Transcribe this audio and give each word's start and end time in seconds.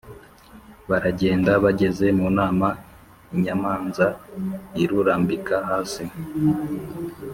baragenda 0.89 1.51
bageze 1.63 2.05
mu 2.19 2.27
nama, 2.37 2.67
inyamanza 3.35 4.05
irurambika 4.81 5.55
hasi, 5.69 6.03